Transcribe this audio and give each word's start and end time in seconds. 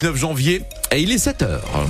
9 0.00 0.14
janvier 0.14 0.62
et 0.92 1.02
il 1.02 1.10
est 1.10 1.18
7 1.18 1.42
heures. 1.42 1.88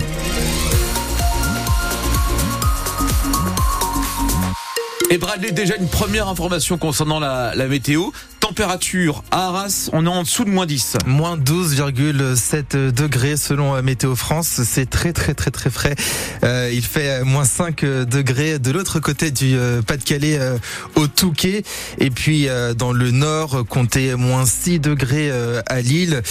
Et 5.10 5.18
Bradley, 5.18 5.52
déjà 5.52 5.76
une 5.76 5.88
première 5.88 6.26
information 6.26 6.78
concernant 6.78 7.20
la, 7.20 7.54
la 7.54 7.66
météo 7.68 8.04
température 8.48 9.24
à 9.30 9.48
Arras, 9.48 9.90
on 9.92 10.06
est 10.06 10.08
en 10.08 10.22
dessous 10.22 10.44
de 10.46 10.48
moins 10.48 10.64
10. 10.64 10.96
Moins 11.04 11.36
12,7 11.36 12.92
degrés 12.92 13.36
selon 13.36 13.76
euh, 13.76 13.82
Météo 13.82 14.16
France. 14.16 14.62
C'est 14.64 14.88
très 14.88 15.12
très 15.12 15.34
très 15.34 15.50
très 15.50 15.68
frais. 15.68 15.94
Euh, 16.44 16.70
il 16.72 16.82
fait 16.82 17.20
euh, 17.20 17.24
moins 17.26 17.44
5 17.44 17.84
degrés 17.84 18.58
de 18.58 18.70
l'autre 18.70 19.00
côté 19.00 19.30
du 19.30 19.54
euh, 19.54 19.82
Pas-de-Calais 19.82 20.40
au 20.94 21.08
Touquet. 21.08 21.62
Et 21.98 22.08
puis 22.08 22.48
dans 22.78 22.92
le 22.92 23.10
nord, 23.10 23.64
comptez 23.68 24.14
moins 24.14 24.46
6 24.46 24.80
degrés 24.80 25.30
à 25.66 25.80
Lille, 25.82 26.22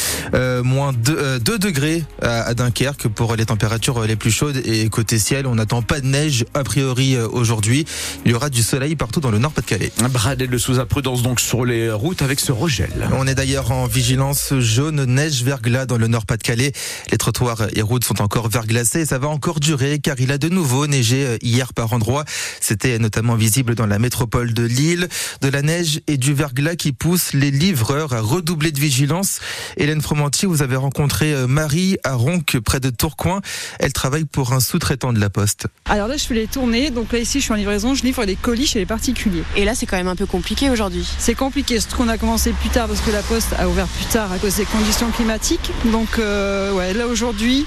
moins 0.63 0.93
2, 0.93 1.39
2 1.39 1.59
degrés 1.59 2.03
à, 2.21 2.41
à, 2.43 2.53
Dunkerque 2.55 3.07
pour 3.09 3.35
les 3.35 3.45
températures 3.45 4.01
les 4.03 4.15
plus 4.15 4.31
chaudes. 4.31 4.59
Et 4.65 4.89
côté 4.89 5.19
ciel, 5.19 5.45
on 5.45 5.55
n'attend 5.55 5.83
pas 5.83 5.99
de 5.99 6.07
neige 6.07 6.45
a 6.55 6.63
priori 6.63 7.15
aujourd'hui. 7.17 7.85
Il 8.25 8.31
y 8.31 8.33
aura 8.33 8.49
du 8.49 8.63
soleil 8.63 8.95
partout 8.95 9.19
dans 9.19 9.31
le 9.31 9.37
nord 9.37 9.51
Pas-de-Calais. 9.51 9.91
Bradel 10.09 10.49
de 10.49 10.57
sous 10.57 10.83
prudence 10.85 11.21
donc 11.21 11.39
sur 11.39 11.63
les 11.63 11.91
routes 11.91 12.06
avec 12.19 12.39
ce 12.39 12.51
regel. 12.51 12.89
On 13.13 13.27
est 13.27 13.35
d'ailleurs 13.35 13.71
en 13.71 13.85
vigilance 13.85 14.53
jaune 14.59 15.03
neige 15.03 15.43
verglas 15.43 15.85
dans 15.85 15.97
le 15.97 16.07
nord 16.07 16.25
Pas-de-Calais. 16.25 16.71
Les 17.11 17.17
trottoirs 17.17 17.67
et 17.73 17.81
routes 17.81 18.05
sont 18.05 18.21
encore 18.21 18.47
verglacés 18.47 19.01
et 19.01 19.05
ça 19.05 19.17
va 19.19 19.27
encore 19.27 19.59
durer 19.59 19.99
car 19.99 20.15
il 20.19 20.31
a 20.31 20.37
de 20.37 20.49
nouveau 20.49 20.87
neigé 20.87 21.37
hier 21.41 21.73
par 21.73 21.93
endroits. 21.93 22.23
C'était 22.61 22.97
notamment 22.99 23.35
visible 23.35 23.75
dans 23.75 23.85
la 23.85 23.99
métropole 23.99 24.53
de 24.53 24.63
Lille. 24.63 25.09
De 25.41 25.49
la 25.49 25.61
neige 25.61 26.01
et 26.07 26.17
du 26.17 26.33
verglas 26.33 26.75
qui 26.75 26.93
poussent 26.93 27.33
les 27.33 27.51
livreurs 27.51 28.13
à 28.13 28.21
redoubler 28.21 28.71
de 28.71 28.79
vigilance. 28.79 29.39
Hélène 29.75 30.01
Fromantier, 30.01 30.47
vous 30.47 30.61
avez 30.61 30.77
rencontré 30.77 31.33
euh, 31.33 31.47
Marie 31.47 31.97
à 32.03 32.13
Ronc, 32.13 32.43
près 32.63 32.79
de 32.79 32.89
Tourcoing. 32.89 33.41
Elle 33.79 33.93
travaille 33.93 34.25
pour 34.25 34.53
un 34.53 34.59
sous-traitant 34.59 35.13
de 35.13 35.19
la 35.19 35.29
Poste. 35.29 35.67
Alors 35.85 36.07
là, 36.07 36.15
je 36.17 36.25
fais 36.25 36.35
les 36.35 36.47
tournées. 36.47 36.89
Donc 36.89 37.11
là, 37.11 37.19
ici, 37.19 37.39
je 37.39 37.43
suis 37.43 37.53
en 37.53 37.57
livraison. 37.57 37.95
Je 37.95 38.03
livre 38.03 38.23
les 38.23 38.35
colis 38.35 38.67
chez 38.67 38.79
les 38.79 38.85
particuliers. 38.85 39.43
Et 39.55 39.65
là, 39.65 39.75
c'est 39.75 39.85
quand 39.85 39.97
même 39.97 40.07
un 40.07 40.15
peu 40.15 40.25
compliqué 40.25 40.69
aujourd'hui. 40.69 41.07
C'est 41.19 41.35
compliqué 41.35 41.79
qu'on 41.97 42.07
a 42.07 42.17
commencé 42.17 42.51
plus 42.51 42.69
tard 42.69 42.87
parce 42.87 43.01
que 43.01 43.09
la 43.09 43.23
poste 43.23 43.53
a 43.57 43.67
ouvert 43.67 43.87
plus 43.87 44.05
tard 44.05 44.31
à 44.31 44.37
cause 44.37 44.55
des 44.55 44.65
conditions 44.65 45.09
climatiques. 45.09 45.71
Donc 45.85 46.19
euh, 46.19 46.71
ouais, 46.73 46.93
là 46.93 47.07
aujourd'hui, 47.07 47.65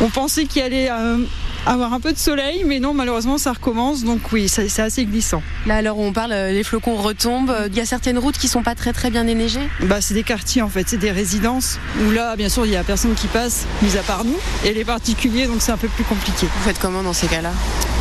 on 0.00 0.08
pensait 0.08 0.44
qu'il 0.44 0.62
allait 0.62 0.88
euh, 0.90 1.18
avoir 1.66 1.92
un 1.92 1.98
peu 1.98 2.12
de 2.12 2.18
soleil, 2.18 2.62
mais 2.64 2.78
non, 2.78 2.94
malheureusement, 2.94 3.38
ça 3.38 3.52
recommence. 3.52 4.04
Donc 4.04 4.20
oui, 4.32 4.48
c'est 4.48 4.78
assez 4.80 5.04
glissant. 5.04 5.42
Là, 5.66 5.76
alors 5.76 5.98
on 5.98 6.12
parle, 6.12 6.32
euh, 6.32 6.52
les 6.52 6.62
flocons 6.62 6.94
retombent. 6.94 7.54
Il 7.68 7.76
y 7.76 7.80
a 7.80 7.86
certaines 7.86 8.18
routes 8.18 8.38
qui 8.38 8.46
sont 8.46 8.62
pas 8.62 8.76
très 8.76 8.92
très 8.92 9.10
bien 9.10 9.24
déneigées. 9.24 9.68
Bah, 9.82 10.00
c'est 10.00 10.14
des 10.14 10.22
quartiers 10.22 10.62
en 10.62 10.68
fait, 10.68 10.88
c'est 10.88 10.96
des 10.96 11.10
résidences 11.10 11.80
où 12.06 12.12
là, 12.12 12.36
bien 12.36 12.48
sûr, 12.48 12.66
il 12.66 12.72
y 12.72 12.76
a 12.76 12.84
personne 12.84 13.14
qui 13.14 13.26
passe, 13.26 13.66
mis 13.82 13.96
à 13.96 14.02
part 14.02 14.24
nous, 14.24 14.38
et 14.64 14.72
les 14.72 14.84
particuliers, 14.84 15.46
donc 15.46 15.56
c'est 15.60 15.72
un 15.72 15.76
peu 15.76 15.88
plus 15.88 16.04
compliqué. 16.04 16.46
Vous 16.46 16.64
faites 16.64 16.78
comment 16.78 17.02
dans 17.02 17.12
ces 17.12 17.26
cas-là? 17.26 17.50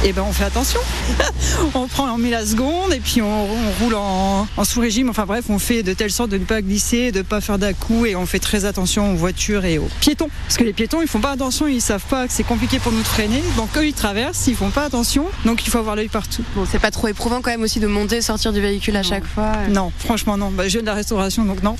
Eh 0.08 0.14
ben, 0.14 0.22
on 0.22 0.32
fait 0.32 0.44
attention. 0.44 0.80
on 1.74 1.88
prend, 1.88 2.08
on 2.14 2.20
met 2.20 2.30
la 2.30 2.46
seconde, 2.46 2.94
et 2.94 3.00
puis 3.00 3.24
on, 3.24 3.46
on 3.52 3.84
roule 3.84 3.96
en, 3.96 4.48
en 4.56 4.64
sous-régime. 4.64 5.10
Enfin 5.10 5.26
bref, 5.26 5.46
on 5.50 5.58
fait 5.58 5.82
de 5.82 5.94
telle 5.94 6.12
sorte 6.12 6.30
de 6.30 6.38
ne 6.38 6.46
pas 6.46 6.62
glisser, 6.62 7.12
de 7.12 7.18
ne 7.18 7.24
pas 7.24 7.42
faire 7.42 7.58
d'à-coup, 7.58 8.06
et 8.06 8.16
on 8.16 8.28
fait 8.28 8.38
très 8.38 8.66
attention 8.66 9.14
aux 9.14 9.16
voitures 9.16 9.66
et 9.66 9.80
aux 9.80 9.90
piétons. 10.02 10.30
Parce 10.44 10.58
que 10.58 10.64
les 10.64 10.74
piétons, 10.74 11.02
ils 11.02 11.08
font 11.08 11.22
pas 11.22 11.32
attention, 11.32 11.68
ils 11.68 11.82
savent 11.82 12.06
pas 12.08 12.28
que 12.28 12.34
c'est 12.34 12.44
compliqué 12.44 12.78
pour 12.78 12.92
nous 12.92 13.04
freiner. 13.04 13.42
Donc 13.58 13.76
eux, 13.78 13.88
ils 13.88 13.94
traversent, 13.94 14.46
ils 14.46 14.56
font 14.56 14.70
pas 14.70 14.84
attention. 14.84 15.26
Donc 15.44 15.66
il 15.66 15.72
faut 15.72 15.80
avoir 15.80 15.96
l'œil 15.96 16.08
partout. 16.08 16.44
Bon, 16.56 16.68
c'est 16.72 16.78
pas 16.78 16.92
trop 16.92 17.08
éprouvant 17.08 17.42
quand 17.42 17.50
même 17.50 17.64
aussi 17.64 17.80
de 17.80 17.88
monter, 17.88 18.22
sortir 18.22 18.54
du 18.54 18.62
véhicule 18.62 18.96
à 18.98 19.02
non. 19.02 19.10
chaque 19.10 19.26
fois. 19.26 19.54
Non, 19.72 19.92
franchement 19.98 20.38
non. 20.38 20.52
Bah, 20.52 20.66
je 20.68 20.74
viens 20.74 20.82
de 20.82 20.86
la 20.86 20.94
restauration, 20.94 21.46
donc 21.46 21.64
non. 21.64 21.78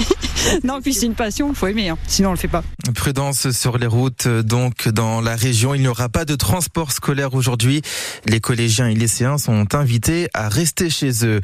non, 0.64 0.80
puis 0.80 0.94
c'est 0.94 1.04
une 1.06 1.14
passion, 1.14 1.50
il 1.50 1.54
faut 1.54 1.66
aimer, 1.66 1.90
hein. 1.90 1.98
sinon 2.06 2.30
on 2.30 2.32
le 2.32 2.38
fait 2.38 2.48
pas. 2.48 2.64
Prudence 2.94 3.50
sur 3.50 3.76
les 3.76 3.86
routes, 3.86 4.28
donc 4.28 4.88
dans 4.88 5.20
la 5.20 5.36
région, 5.36 5.74
il 5.74 5.80
n'y 5.80 5.88
aura 5.88 6.08
pas 6.08 6.24
de 6.24 6.34
transport 6.34 6.92
scolaire 6.92 7.34
aujourd'hui. 7.34 7.82
Les 8.26 8.40
collégiens 8.40 8.88
et 8.88 8.94
lycéens 8.94 9.36
sont 9.36 9.74
invités 9.74 10.28
à 10.32 10.48
rester 10.48 10.88
chez 10.88 11.24
eux. 11.24 11.40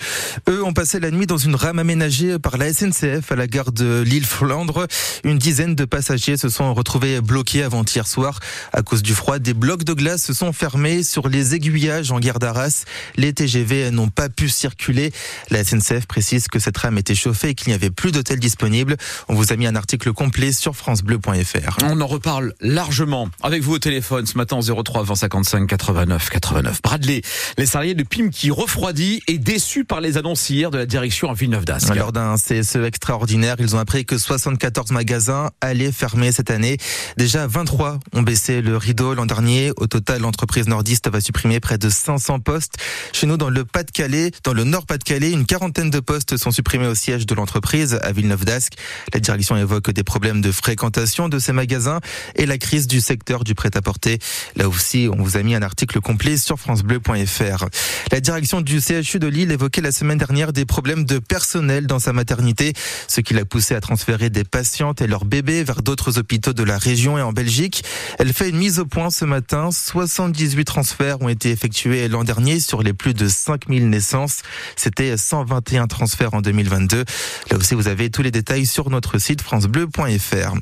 Eux 0.49 0.65
ont 0.65 0.73
passé 0.73 1.01
la 1.01 1.11
nuit 1.11 1.27
dans 1.27 1.37
une 1.37 1.55
rame 1.55 1.79
aménagée 1.79 2.39
par 2.39 2.57
la 2.57 2.73
SNCF 2.73 3.31
à 3.31 3.37
la 3.37 3.47
gare 3.47 3.73
de 3.73 4.03
Lille-Flandre. 4.07 4.87
Une 5.25 5.39
dizaine 5.39 5.75
de 5.75 5.85
passagers 5.85 6.37
se 6.37 6.49
sont 6.49 6.73
retrouvés 6.73 7.21
bloqués 7.21 7.63
avant-hier 7.63 8.07
soir 8.07 8.41
à 8.73 8.83
cause 8.83 9.03
du 9.03 9.15
froid. 9.15 9.39
Des 9.39 9.55
blocs 9.55 9.85
de 9.85 9.93
glace 9.93 10.23
se 10.23 10.33
sont 10.33 10.53
fermés 10.53 11.03
sur 11.03 11.29
les 11.29 11.55
aiguillages 11.55 12.11
en 12.11 12.21
gare 12.21 12.39
d'Arras. 12.39 12.85
Les 13.17 13.33
TGV 13.33 13.91
n'ont 13.91 14.09
pas 14.09 14.29
pu 14.29 14.49
circuler. 14.49 15.13
La 15.51 15.65
SNCF 15.65 16.07
précise 16.07 16.49
que 16.49 16.59
cette 16.59 16.79
rame 16.79 16.99
était 16.99 17.15
chauffée 17.15 17.51
et 17.51 17.55
qu'il 17.55 17.69
n'y 17.69 17.75
avait 17.75 17.91
plus 17.91 18.13
d'hôtel 18.13 18.39
disponible. 18.39 18.97
On 19.29 19.35
vous 19.35 19.53
a 19.53 19.57
mis 19.57 19.67
un 19.67 19.77
article 19.77 20.13
complet 20.13 20.53
sur 20.53 20.75
francebleu.fr. 20.77 21.34
On 21.83 22.01
en 22.01 22.07
reparle 22.07 22.55
largement 22.61 23.29
avec 23.43 23.63
vous 23.63 23.75
au 23.75 23.79
téléphone 23.79 24.27
ce 24.27 24.37
matin 24.37 24.59
03 24.61 25.03
20 25.03 25.15
55 25.15 25.67
89 25.67 26.31
89. 26.31 26.83
Bradley, 26.83 27.23
les 27.59 27.67
salariés 27.67 27.95
de 27.95 28.03
PIM 28.03 28.29
qui 28.31 28.51
refroidit 28.51 29.23
et 29.29 29.39
déçus 29.39 29.85
par 29.85 30.01
les 30.01 30.17
annonces 30.17 30.49
hier 30.51 30.71
de 30.71 30.79
la 30.79 30.87
direction 30.87 31.31
à 31.31 31.35
Villeneuve 31.35 31.65
d'Ascq. 31.65 31.95
Lors 31.95 32.13
d'un 32.13 32.37
CSE 32.37 32.77
extraordinaire, 32.77 33.57
ils 33.59 33.75
ont 33.75 33.79
appris 33.79 34.05
que 34.05 34.19
74 34.19 34.91
magasins 34.93 35.51
allaient 35.61 35.93
fermer 35.93 36.33
cette 36.33 36.51
année. 36.51 36.79
Déjà 37.17 37.47
23 37.47 37.99
ont 38.13 38.23
baissé 38.23 38.63
le 38.63 38.77
rideau 38.77 39.15
l'an 39.15 39.27
dernier. 39.27 39.73
Au 39.77 39.87
total, 39.87 40.23
l'entreprise 40.23 40.69
nordiste 40.69 41.09
va 41.11 41.21
supprimer 41.21 41.61
près 41.61 41.79
de 41.79 41.89
500 41.89 42.41
postes. 42.41 42.75
Chez 43.13 43.27
nous, 43.27 43.37
dans 43.37 43.51
le 43.51 43.65
Pas-de-Calais, 43.65 44.31
dans 44.45 44.53
le 44.53 44.65
Nord 44.65 44.87
Pas-de-Calais, 44.87 45.31
une 45.31 45.47
quarantaine 45.47 45.91
de 45.91 46.01
postes 46.01 46.37
sont 46.37 46.51
supprimés 46.51 46.87
au 46.87 46.95
siège 46.95 47.27
de 47.27 47.35
l'entreprise 47.35 47.99
à 48.03 48.13
Villeneuve 48.13 48.45
d'Ascq. 48.45 48.75
La 49.13 49.21
direction 49.21 49.57
évoque 49.57 49.91
des 49.91 50.05
problèmes 50.05 50.41
de 50.41 50.53
fréquentation 50.53 51.24
de 51.29 51.39
ces 51.39 51.53
magasins 51.53 52.01
et 52.37 52.47
la 52.47 52.59
crise 52.59 52.87
du 52.87 53.01
secteur 53.01 53.45
du 53.45 53.55
prêt-à-porter. 53.55 54.19
Là 54.57 54.69
aussi, 54.69 55.09
on 55.13 55.23
vous 55.23 55.37
a 55.37 55.43
mis 55.43 55.55
un 55.55 55.63
article 55.63 56.01
complet 56.01 56.37
sur 56.37 56.59
francebleu.fr. 56.59 57.67
La 58.13 58.21
direction 58.21 58.61
du 58.61 58.81
CHU 58.81 59.19
de 59.19 59.27
Lille 59.27 59.53
évoquait 59.53 59.81
la 59.81 59.93
semaine 59.93 60.19
dernière 60.19 60.53
des 60.53 60.65
problèmes 60.65 61.05
de 61.05 61.19
personnel 61.19 61.87
dans 61.87 61.99
sa 61.99 62.13
maternité, 62.13 62.73
ce 63.09 63.21
qui 63.21 63.35
l'a 63.35 63.45
poussé 63.45 63.75
à 63.75 63.81
transférer 63.81 64.31
des 64.31 64.45
patientes 64.45 65.01
et 65.01 65.07
leurs 65.07 65.25
bébés 65.25 65.65
vers 65.65 65.83
d'autres 65.83 66.19
hôpitaux 66.19 66.53
de 66.53 66.63
la 66.63 66.79
région 66.79 67.19
et 67.19 67.23
en 67.23 67.33
Belgique. 67.33 67.85
Elle 68.19 68.33
fait 68.33 68.51
une 68.51 68.57
mise 68.57 68.79
au 68.79 68.87
point 68.87 69.11
ce 69.11 69.25
matin. 69.25 69.71
78 69.71 70.65
transferts 70.65 71.21
ont 71.21 71.29
été 71.29 71.51
effectués 71.51 72.09
l'an 72.09 72.25
dernier 72.25 72.61
sur 72.61 72.83
les 72.83 72.93
plus 72.93 73.15
de 73.15 73.29
5000 73.29 73.89
naissances. 73.89 74.43
C'était 74.77 75.17
121 75.17 75.87
transferts 75.87 76.35
en 76.35 76.41
2022. 76.41 77.05
Là 77.51 77.57
aussi, 77.57 77.75
vous 77.75 77.89
avez 77.89 78.11
tous 78.11 78.23
les 78.23 78.31
détails 78.31 78.67
sur 78.67 78.91
notre 78.91 79.19
site 79.19 79.43
francebleu.fr. 79.43 80.55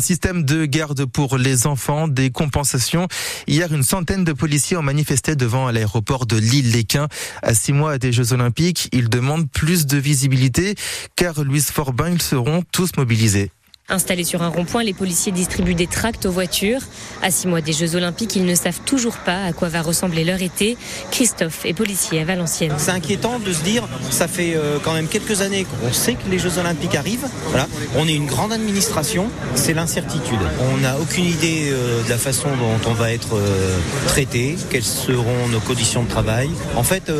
Un 0.00 0.02
système 0.02 0.44
de 0.44 0.64
garde 0.64 1.04
pour 1.04 1.36
les 1.36 1.66
enfants, 1.66 2.08
des 2.08 2.30
compensations. 2.30 3.06
Hier, 3.46 3.70
une 3.70 3.82
centaine 3.82 4.24
de 4.24 4.32
policiers 4.32 4.78
ont 4.78 4.82
manifesté 4.82 5.36
devant 5.36 5.70
l'aéroport 5.70 6.24
de 6.24 6.38
Lille-Léquin. 6.38 7.06
À 7.42 7.52
six 7.52 7.74
mois 7.74 7.98
des 7.98 8.10
Jeux 8.10 8.32
Olympiques, 8.32 8.88
ils 8.92 9.10
demandent 9.10 9.50
plus 9.50 9.84
de 9.84 9.98
visibilité 9.98 10.74
car 11.16 11.44
Louise 11.44 11.70
Forbin, 11.70 12.08
ils 12.08 12.22
seront 12.22 12.62
tous 12.72 12.96
mobilisés. 12.96 13.50
Installés 13.90 14.24
sur 14.24 14.42
un 14.42 14.48
rond-point, 14.48 14.84
les 14.84 14.94
policiers 14.94 15.32
distribuent 15.32 15.74
des 15.74 15.88
tracts 15.88 16.24
aux 16.24 16.30
voitures. 16.30 16.80
À 17.22 17.32
six 17.32 17.48
mois 17.48 17.60
des 17.60 17.72
Jeux 17.72 17.96
Olympiques, 17.96 18.36
ils 18.36 18.44
ne 18.44 18.54
savent 18.54 18.80
toujours 18.86 19.16
pas 19.16 19.42
à 19.42 19.52
quoi 19.52 19.68
va 19.68 19.82
ressembler 19.82 20.22
leur 20.22 20.40
été. 20.40 20.76
Christophe 21.10 21.66
est 21.66 21.74
policier 21.74 22.20
à 22.20 22.24
Valenciennes. 22.24 22.72
C'est 22.78 22.92
inquiétant 22.92 23.40
de 23.40 23.52
se 23.52 23.62
dire, 23.62 23.88
ça 24.10 24.28
fait 24.28 24.54
euh, 24.54 24.78
quand 24.82 24.94
même 24.94 25.08
quelques 25.08 25.40
années 25.40 25.64
qu'on 25.64 25.92
sait 25.92 26.14
que 26.14 26.30
les 26.30 26.38
Jeux 26.38 26.58
Olympiques 26.58 26.94
arrivent. 26.94 27.26
Voilà. 27.48 27.66
On 27.96 28.06
est 28.06 28.14
une 28.14 28.26
grande 28.26 28.52
administration, 28.52 29.28
c'est 29.56 29.74
l'incertitude. 29.74 30.38
On 30.72 30.76
n'a 30.78 30.96
aucune 30.98 31.24
idée 31.24 31.70
euh, 31.72 32.04
de 32.04 32.08
la 32.08 32.18
façon 32.18 32.48
dont 32.48 32.90
on 32.90 32.94
va 32.94 33.12
être 33.12 33.34
euh, 33.34 33.76
traité, 34.06 34.56
quelles 34.70 34.84
seront 34.84 35.48
nos 35.48 35.60
conditions 35.60 36.04
de 36.04 36.08
travail. 36.08 36.48
En 36.76 36.84
fait, 36.84 37.10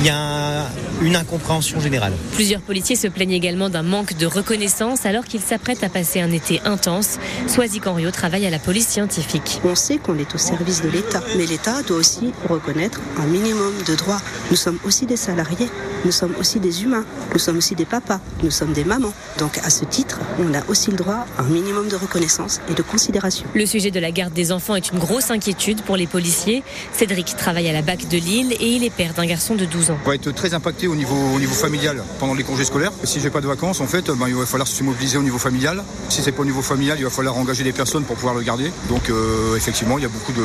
il 0.00 0.06
y 0.06 0.10
a 0.10 0.66
une 1.02 1.16
incompréhension 1.16 1.80
générale. 1.80 2.12
Plusieurs 2.32 2.60
policiers 2.60 2.96
se 2.96 3.06
plaignent 3.08 3.32
également 3.32 3.68
d'un 3.68 3.82
manque 3.82 4.16
de 4.16 4.26
reconnaissance 4.26 5.06
alors 5.06 5.24
qu'ils 5.24 5.40
s'apprête 5.44 5.84
à 5.84 5.88
passer 5.88 6.20
un 6.20 6.30
été 6.30 6.60
intense. 6.64 7.18
Soisy 7.46 7.80
Canrio 7.80 8.10
travaille 8.10 8.46
à 8.46 8.50
la 8.50 8.58
police 8.58 8.88
scientifique. 8.88 9.60
On 9.64 9.74
sait 9.74 9.98
qu'on 9.98 10.18
est 10.18 10.34
au 10.34 10.38
service 10.38 10.82
de 10.82 10.88
l'État, 10.88 11.22
mais 11.36 11.46
l'État 11.46 11.82
doit 11.82 11.98
aussi 11.98 12.32
reconnaître 12.48 13.00
un 13.18 13.26
minimum 13.26 13.72
de 13.86 13.94
droits. 13.94 14.20
Nous 14.50 14.56
sommes 14.56 14.78
aussi 14.84 15.06
des 15.06 15.16
salariés, 15.16 15.68
nous 16.04 16.12
sommes 16.12 16.34
aussi 16.38 16.60
des 16.60 16.82
humains, 16.82 17.04
nous 17.32 17.38
sommes 17.38 17.56
aussi 17.58 17.74
des 17.74 17.84
papas, 17.84 18.20
nous 18.42 18.50
sommes 18.50 18.72
des 18.72 18.84
mamans. 18.84 19.12
Donc 19.38 19.58
à 19.58 19.70
ce 19.70 19.84
titre, 19.84 20.20
on 20.38 20.52
a 20.54 20.60
aussi 20.68 20.90
le 20.90 20.96
droit 20.96 21.26
à 21.38 21.42
un 21.42 21.48
minimum 21.48 21.88
de 21.88 21.96
reconnaissance 21.96 22.60
et 22.70 22.74
de 22.74 22.82
considération. 22.82 23.46
Le 23.54 23.66
sujet 23.66 23.90
de 23.90 24.00
la 24.00 24.10
garde 24.10 24.32
des 24.32 24.52
enfants 24.52 24.76
est 24.76 24.90
une 24.90 24.98
grosse 24.98 25.30
inquiétude 25.30 25.82
pour 25.82 25.96
les 25.96 26.06
policiers. 26.06 26.62
Cédric 26.92 27.36
travaille 27.36 27.68
à 27.68 27.72
la 27.72 27.82
BAC 27.82 28.08
de 28.08 28.18
Lille 28.18 28.52
et 28.60 28.68
il 28.68 28.84
est 28.84 28.90
père 28.90 29.14
d'un 29.14 29.26
garçon 29.26 29.54
de 29.54 29.64
12 29.64 29.90
ans. 29.90 29.98
On 30.04 30.08
va 30.08 30.14
être 30.14 30.30
très 30.32 30.54
impacté 30.54 30.86
au 30.86 30.94
niveau, 30.94 31.16
au 31.34 31.38
niveau 31.38 31.54
familial 31.54 32.02
pendant 32.18 32.34
les 32.34 32.44
congés 32.44 32.64
scolaires. 32.64 32.92
Et 33.02 33.06
si 33.06 33.20
j'ai 33.20 33.30
pas 33.30 33.40
de 33.40 33.46
vacances, 33.46 33.80
en 33.80 33.86
fait, 33.86 34.10
ben, 34.10 34.28
il 34.28 34.34
va 34.34 34.46
falloir 34.46 34.68
se 34.68 34.82
mobiliser 34.82 35.18
au 35.18 35.22
niveau 35.22 35.38
familial. 35.38 35.82
Si 36.08 36.22
c'est 36.22 36.32
pas 36.32 36.42
au 36.42 36.46
niveau 36.46 36.62
familial, 36.62 36.98
il 36.98 37.04
va 37.04 37.10
falloir 37.10 37.36
engager 37.36 37.64
des 37.64 37.72
personnes 37.72 38.04
pour 38.04 38.16
pouvoir 38.16 38.34
le 38.34 38.42
garder. 38.42 38.70
Donc 38.88 39.08
euh, 39.10 39.56
effectivement, 39.56 39.98
il 39.98 40.02
y 40.02 40.06
a 40.06 40.10
beaucoup 40.10 40.32
de, 40.32 40.42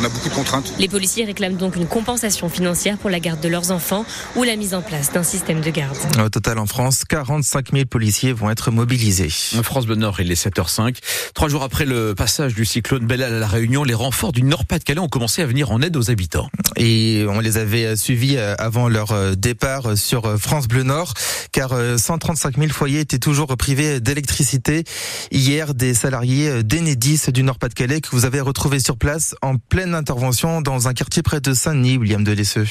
on 0.00 0.04
a 0.04 0.08
beaucoup 0.08 0.28
de 0.28 0.34
contraintes. 0.34 0.72
Les 0.78 0.88
policiers 0.88 1.24
réclament 1.24 1.56
donc 1.56 1.76
une 1.76 1.86
compensation 1.86 2.48
financière 2.48 2.96
pour 2.96 3.10
la 3.10 3.20
garde 3.20 3.40
de 3.40 3.48
leurs 3.48 3.70
enfants 3.70 4.04
ou 4.36 4.44
la 4.44 4.56
mise 4.56 4.74
en 4.74 4.82
place 4.82 4.99
place 5.00 5.12
d'un 5.12 5.22
système 5.22 5.62
de 5.62 5.70
garde. 5.70 5.96
Au 6.22 6.28
total, 6.28 6.58
en 6.58 6.66
France, 6.66 7.04
45 7.08 7.72
000 7.72 7.84
policiers 7.86 8.34
vont 8.34 8.50
être 8.50 8.70
mobilisés. 8.70 9.30
France 9.62 9.86
Bleu 9.86 9.94
Nord, 9.94 10.20
il 10.20 10.30
est 10.30 10.46
7h05. 10.46 10.96
Trois 11.32 11.48
jours 11.48 11.62
après 11.62 11.86
le 11.86 12.14
passage 12.14 12.54
du 12.54 12.66
cyclone 12.66 13.06
Bellal 13.06 13.32
à 13.32 13.38
la 13.38 13.46
Réunion, 13.46 13.82
les 13.82 13.94
renforts 13.94 14.32
du 14.32 14.42
Nord-Pas-de-Calais 14.42 15.00
ont 15.00 15.08
commencé 15.08 15.40
à 15.40 15.46
venir 15.46 15.70
en 15.70 15.80
aide 15.80 15.96
aux 15.96 16.10
habitants. 16.10 16.50
Et 16.76 17.24
on 17.30 17.40
les 17.40 17.56
avait 17.56 17.96
suivis 17.96 18.36
avant 18.36 18.90
leur 18.90 19.36
départ 19.38 19.96
sur 19.96 20.38
France 20.38 20.68
Bleu 20.68 20.82
Nord, 20.82 21.14
car 21.50 21.72
135 21.96 22.58
000 22.58 22.68
foyers 22.68 23.00
étaient 23.00 23.18
toujours 23.18 23.56
privés 23.56 24.00
d'électricité. 24.00 24.84
Hier, 25.30 25.72
des 25.72 25.94
salariés 25.94 26.62
d'Enedis 26.62 27.22
du 27.32 27.42
Nord-Pas-de-Calais 27.42 28.02
que 28.02 28.10
vous 28.12 28.26
avez 28.26 28.40
retrouvés 28.42 28.80
sur 28.80 28.98
place 28.98 29.34
en 29.40 29.56
pleine 29.56 29.94
intervention 29.94 30.60
dans 30.60 30.88
un 30.88 30.92
quartier 30.92 31.22
près 31.22 31.40
de 31.40 31.54
Saint-Denis, 31.54 31.96
William 31.96 32.22
Delesseux. 32.22 32.66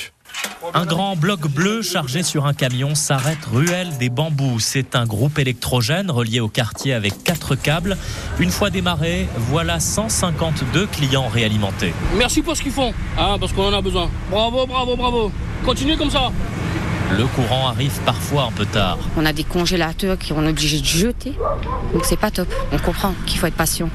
Un 0.74 0.86
grand 0.86 1.16
bloc 1.16 1.48
bleu 1.48 1.82
chargé 1.82 2.22
sur 2.22 2.46
un 2.46 2.54
camion 2.54 2.94
s'arrête 2.94 3.44
ruelle 3.52 3.98
des 3.98 4.10
bambous. 4.10 4.60
C'est 4.60 4.96
un 4.96 5.06
groupe 5.06 5.40
électrogène 5.40 6.12
relié 6.12 6.40
au 6.40 6.50
quartier 6.50 6.94
avec 6.94 7.24
quatre 7.24 7.56
câbles. 7.56 7.98
Une 8.40 8.52
fois 8.52 8.70
démarré, 8.70 9.28
voilà 9.38 9.80
152 9.80 10.86
clients 10.88 11.28
réalimentés. 11.28 11.94
Merci 12.18 12.42
pour 12.42 12.56
ce 12.56 12.62
qu'ils 12.62 12.72
font, 12.72 12.94
hein, 13.18 13.38
parce 13.40 13.54
qu'on 13.54 13.68
en 13.68 13.74
a 13.74 13.82
besoin. 13.82 14.10
Bravo, 14.30 14.66
bravo, 14.68 14.96
bravo. 14.96 15.32
Continuez 15.66 15.98
comme 15.98 16.12
ça. 16.12 16.32
Le 17.18 17.26
courant 17.26 17.70
arrive 17.70 17.98
parfois 18.06 18.44
un 18.44 18.52
peu 18.52 18.66
tard. 18.66 19.00
On 19.18 19.26
a 19.26 19.34
des 19.34 19.44
congélateurs 19.44 20.18
qui 20.20 20.30
sont 20.30 20.46
obligés 20.46 20.80
de 20.80 20.86
jeter, 20.86 21.34
donc 21.94 22.06
c'est 22.06 22.20
pas 22.20 22.30
top. 22.30 22.48
On 22.72 22.78
comprend 22.78 23.14
qu'il 23.26 23.40
faut 23.40 23.48
être 23.48 23.56
patient, 23.56 23.90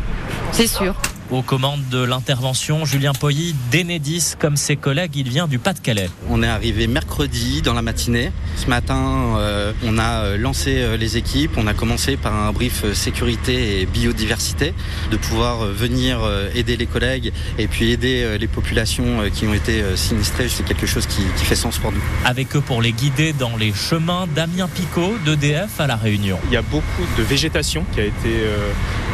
c'est 0.51 0.67
sûr. 0.67 0.95
Aux 1.35 1.43
commandes 1.43 1.83
de 1.91 2.01
l'intervention, 2.01 2.85
Julien 2.85 3.13
Poilly, 3.13 3.57
d'Enedis, 3.73 4.35
comme 4.39 4.57
ses 4.57 4.77
collègues, 4.77 5.17
il 5.17 5.29
vient 5.29 5.49
du 5.49 5.59
Pas-de-Calais. 5.59 6.09
On 6.31 6.45
est 6.45 6.47
arrivé 6.47 6.87
mercredi 6.87 7.61
dans 7.61 7.75
la 7.75 7.83
matinée. 7.83 8.31
Ce 8.55 8.69
matin, 8.69 9.37
euh, 9.39 9.73
on 9.85 9.99
a 9.99 10.23
euh, 10.23 10.39
lancé 10.39 10.77
euh, 10.77 10.97
les 10.97 11.17
équipes. 11.17 11.51
On 11.57 11.67
a 11.67 11.75
commencé 11.75 12.17
par 12.17 12.37
un 12.37 12.53
brief 12.53 12.85
sécurité 12.93 13.81
et 13.81 13.87
biodiversité, 13.87 14.75
de 15.11 15.17
pouvoir 15.17 15.65
venir 15.67 16.21
aider 16.55 16.77
les 16.77 16.87
collègues 16.87 17.33
et 17.59 17.67
puis 17.67 17.91
aider 17.91 18.39
les 18.39 18.47
populations 18.47 19.29
qui 19.35 19.49
ont 19.49 19.55
été 19.55 19.83
sinistrées. 19.97 20.49
C'est 20.49 20.65
quelque 20.65 20.87
chose 20.87 21.07
qui, 21.07 21.23
qui, 21.37 21.45
fait 21.45 21.57
sens 21.57 21.79
pour 21.79 21.91
nous. 21.91 22.03
Avec 22.25 22.55
eux 22.55 22.61
pour 22.61 22.81
les 22.81 22.93
guider 22.93 23.33
dans 23.33 23.57
les 23.57 23.73
chemins, 23.73 24.29
Damien 24.37 24.69
Picot 24.69 25.17
d'EDF 25.25 25.81
à 25.81 25.89
La 25.89 25.97
Réunion. 25.97 26.39
Il 26.47 26.53
y 26.53 26.57
a 26.57 26.63
beaucoup 26.63 27.03
de 27.19 27.25
végétation 27.25 27.85
qui 27.93 28.01
a 28.03 28.05
été 28.05 28.47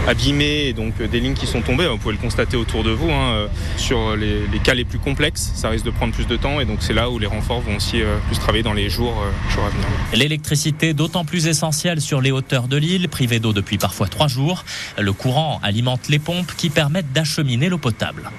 abîmée 0.08 0.66
et 0.66 0.72
donc 0.72 1.00
des 1.00 1.20
lignes 1.20 1.34
qui 1.34 1.46
sont 1.46 1.60
tombées 1.60 1.86
vous 1.90 1.98
pouvez 1.98 2.14
le 2.14 2.20
constater 2.20 2.56
autour 2.56 2.84
de 2.84 2.90
vous. 2.90 3.10
Hein, 3.10 3.32
euh, 3.32 3.46
sur 3.76 4.16
les, 4.16 4.46
cas 4.62 4.74
les 4.74 4.84
plus 4.84 4.98
complexes, 4.98 5.52
ça 5.54 5.68
risque 5.68 5.84
de 5.84 5.90
prendre 5.90 6.12
plus 6.12 6.26
de 6.26 6.36
temps 6.36 6.60
et 6.60 6.64
donc 6.64 6.78
c'est 6.80 6.92
là 6.92 7.10
où 7.10 7.18
les 7.18 7.26
renforts 7.26 7.60
vont 7.60 7.76
aussi 7.76 8.02
euh, 8.02 8.18
plus 8.28 8.38
travailler 8.38 8.62
dans 8.62 8.72
les 8.72 8.88
jours, 8.88 9.14
euh, 9.22 9.52
jours 9.52 9.64
à 9.64 9.70
venir. 9.70 9.86
L'électricité 10.14 10.94
d'autant 10.94 11.24
plus 11.24 11.46
essentielle 11.46 12.00
sur 12.00 12.20
les 12.20 12.30
hauteurs 12.30 12.68
de 12.68 12.76
l'île, 12.76 13.08
privée 13.08 13.40
d'eau 13.40 13.52
depuis 13.52 13.78
parfois 13.78 14.08
trois 14.08 14.28
jours. 14.28 14.64
Le 14.98 15.12
courant 15.12 15.60
alimente 15.62 16.08
les 16.08 16.18
pompes 16.18 16.52
qui 16.56 16.70
permettent 16.70 17.12
d'acheminer 17.12 17.68
l'eau 17.68 17.78
potable. 17.78 18.30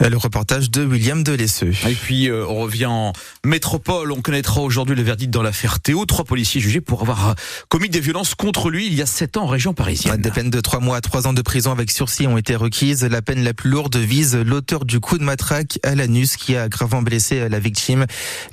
Le 0.00 0.16
reportage 0.16 0.70
de 0.70 0.84
William 0.84 1.22
Delesseux. 1.22 1.72
Et 1.88 1.94
puis 1.94 2.28
euh, 2.28 2.44
on 2.48 2.56
revient 2.56 2.86
en 2.86 3.12
métropole. 3.44 4.12
On 4.12 4.20
connaîtra 4.20 4.60
aujourd'hui 4.60 4.96
le 4.96 5.02
verdict 5.02 5.32
dans 5.32 5.42
l'affaire 5.42 5.80
Théo. 5.80 6.04
Trois 6.04 6.24
policiers 6.24 6.60
jugés 6.60 6.80
pour 6.80 7.02
avoir 7.02 7.34
commis 7.68 7.88
des 7.88 8.00
violences 8.00 8.34
contre 8.34 8.70
lui 8.70 8.86
il 8.86 8.94
y 8.94 9.02
a 9.02 9.06
sept 9.06 9.36
ans 9.36 9.44
en 9.44 9.46
région 9.46 9.72
parisienne. 9.72 10.20
Des 10.20 10.30
peines 10.30 10.50
de 10.50 10.60
trois 10.60 10.80
mois 10.80 10.96
à 10.96 11.00
trois 11.00 11.26
ans 11.26 11.32
de 11.32 11.42
prison 11.42 11.70
avec 11.70 11.90
sursis 11.90 12.26
ont 12.26 12.36
été 12.36 12.56
requises. 12.56 13.04
La 13.04 13.22
peine 13.22 13.44
la 13.44 13.54
plus 13.54 13.70
lourde 13.70 13.96
vise 13.96 14.36
l'auteur 14.36 14.84
du 14.84 15.00
coup 15.00 15.18
de 15.18 15.24
matraque 15.24 15.78
à 15.82 15.94
l'anus 15.94 16.36
qui 16.36 16.56
a 16.56 16.68
gravement 16.68 17.02
blessé 17.02 17.48
la 17.48 17.58
victime. 17.58 18.06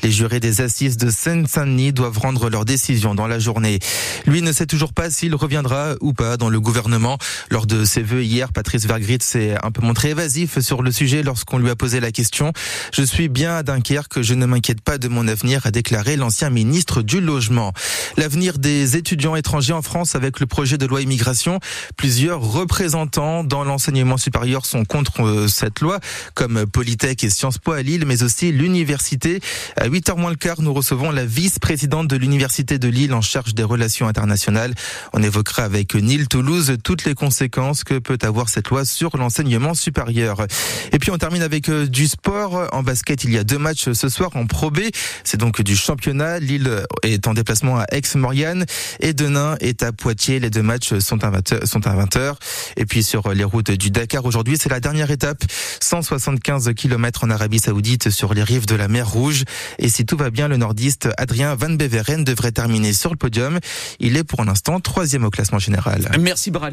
Les 0.03 0.11
jurés 0.11 0.39
des 0.39 0.61
assises 0.61 0.97
de 0.97 1.09
Seine-Saint-Denis 1.09 1.93
doivent 1.93 2.19
rendre 2.19 2.49
leur 2.49 2.65
décision 2.65 3.15
dans 3.15 3.27
la 3.27 3.39
journée. 3.39 3.79
Lui 4.25 4.41
ne 4.41 4.51
sait 4.51 4.67
toujours 4.67 4.93
pas 4.93 5.09
s'il 5.09 5.35
reviendra 5.35 5.95
ou 6.01 6.13
pas 6.13 6.37
dans 6.37 6.49
le 6.49 6.59
gouvernement. 6.59 7.17
Lors 7.49 7.65
de 7.65 7.83
ses 7.83 8.03
vœux 8.03 8.23
hier, 8.23 8.53
Patrice 8.53 8.85
Vergrit 8.85 9.17
s'est 9.21 9.55
un 9.63 9.71
peu 9.71 9.81
montré 9.81 10.09
évasif 10.11 10.59
sur 10.59 10.81
le 10.83 10.91
sujet 10.91 11.23
lorsqu'on 11.31 11.59
lui 11.59 11.69
a 11.69 11.77
posé 11.77 12.01
la 12.01 12.11
question. 12.11 12.51
Je 12.91 13.03
suis 13.03 13.29
bien 13.29 13.55
à 13.55 13.63
Dunkerque, 13.63 14.21
je 14.21 14.33
ne 14.33 14.45
m'inquiète 14.45 14.81
pas 14.81 14.97
de 14.97 15.07
mon 15.07 15.29
avenir, 15.29 15.65
a 15.65 15.71
déclaré 15.71 16.17
l'ancien 16.17 16.49
ministre 16.49 17.01
du 17.01 17.21
Logement. 17.21 17.71
L'avenir 18.17 18.57
des 18.57 18.97
étudiants 18.97 19.37
étrangers 19.37 19.71
en 19.71 19.81
France 19.81 20.13
avec 20.15 20.41
le 20.41 20.45
projet 20.45 20.77
de 20.77 20.85
loi 20.85 21.01
immigration. 21.01 21.61
Plusieurs 21.95 22.41
représentants 22.41 23.45
dans 23.45 23.63
l'enseignement 23.63 24.17
supérieur 24.17 24.65
sont 24.65 24.83
contre 24.83 25.21
euh, 25.21 25.47
cette 25.47 25.79
loi, 25.79 26.01
comme 26.33 26.65
Polytech 26.65 27.23
et 27.23 27.29
Sciences 27.29 27.59
Po 27.59 27.71
à 27.71 27.81
Lille, 27.81 28.03
mais 28.05 28.23
aussi 28.23 28.51
l'université. 28.51 29.39
À 29.77 29.87
8h 29.87 30.17
moins 30.19 30.31
le 30.31 30.35
quart, 30.35 30.61
nous 30.61 30.73
recevons 30.73 31.11
la 31.11 31.23
vice-présidente 31.23 32.09
de 32.09 32.17
l'université 32.17 32.77
de 32.77 32.89
Lille 32.89 33.13
en 33.13 33.21
charge 33.21 33.55
des 33.55 33.63
relations 33.63 34.09
internationales. 34.09 34.73
On 35.13 35.23
évoquera 35.23 35.63
avec 35.63 35.95
Nil 35.95 36.27
Toulouse 36.27 36.75
toutes 36.83 37.05
les 37.05 37.13
conséquences 37.13 37.85
que 37.85 37.99
peut 37.99 38.19
avoir 38.21 38.49
cette 38.49 38.67
loi 38.67 38.83
sur 38.83 39.15
l'enseignement 39.15 39.75
supérieur. 39.75 40.45
Et 40.91 40.99
puis 40.99 41.09
on 41.09 41.20
termine 41.21 41.43
avec 41.43 41.69
euh, 41.69 41.85
du 41.85 42.07
sport. 42.07 42.67
En 42.71 42.81
basket, 42.81 43.25
il 43.25 43.31
y 43.31 43.37
a 43.37 43.43
deux 43.43 43.59
matchs 43.59 43.91
ce 43.91 44.09
soir 44.09 44.31
en 44.33 44.47
Pro 44.47 44.71
B. 44.71 44.79
C'est 45.23 45.37
donc 45.37 45.61
du 45.61 45.75
championnat. 45.75 46.39
Lille 46.39 46.83
est 47.03 47.27
en 47.27 47.35
déplacement 47.35 47.77
à 47.77 47.85
Aix-Maurienne 47.91 48.65
et 49.01 49.13
Denain 49.13 49.55
est 49.59 49.83
à 49.83 49.91
Poitiers. 49.91 50.39
Les 50.39 50.49
deux 50.49 50.63
matchs 50.63 50.97
sont 50.97 51.23
à 51.23 51.29
20h. 51.29 51.67
Sont 51.67 51.85
à 51.85 51.93
20h. 51.93 52.33
Et 52.75 52.87
puis 52.87 53.03
sur 53.03 53.33
les 53.33 53.43
routes 53.43 53.69
du 53.69 53.91
Dakar 53.91 54.25
aujourd'hui, 54.25 54.57
c'est 54.59 54.69
la 54.69 54.79
dernière 54.79 55.11
étape. 55.11 55.43
175 55.79 56.71
km 56.75 57.25
en 57.25 57.29
Arabie 57.29 57.59
Saoudite 57.59 58.09
sur 58.09 58.33
les 58.33 58.41
rives 58.41 58.65
de 58.65 58.73
la 58.73 58.87
mer 58.87 59.07
Rouge. 59.07 59.43
Et 59.77 59.89
si 59.89 60.07
tout 60.07 60.17
va 60.17 60.31
bien, 60.31 60.47
le 60.47 60.57
nordiste 60.57 61.07
Adrien 61.17 61.53
Van 61.53 61.69
Beveren 61.69 62.23
devrait 62.23 62.51
terminer 62.51 62.93
sur 62.93 63.11
le 63.11 63.17
podium. 63.17 63.59
Il 63.99 64.17
est 64.17 64.23
pour 64.23 64.43
l'instant 64.43 64.79
troisième 64.79 65.23
au 65.23 65.29
classement 65.29 65.59
général. 65.59 66.09
Merci 66.19 66.49
Brad. 66.49 66.69